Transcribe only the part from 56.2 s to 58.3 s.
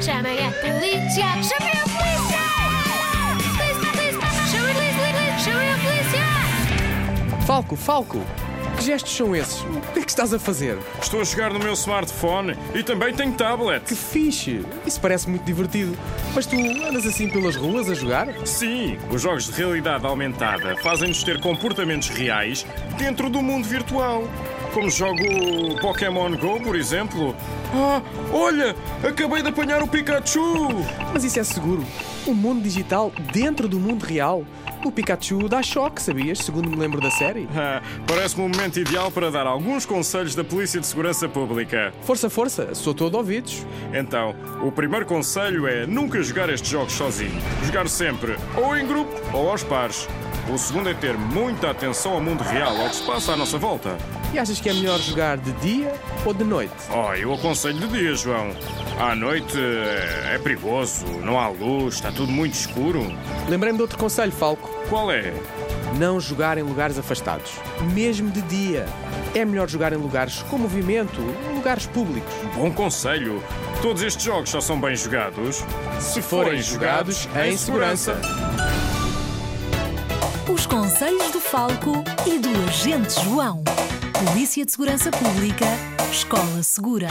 ou de noite? Oh, eu aconselho de dia,